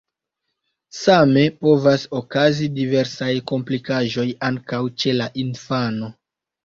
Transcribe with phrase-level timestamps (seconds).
[1.01, 6.11] Same povas okazi diversaj komplikaĵoj ankaŭ ĉe la infano.